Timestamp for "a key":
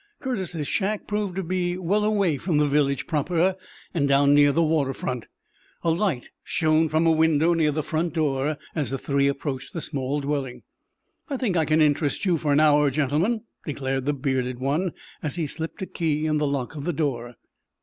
15.83-16.25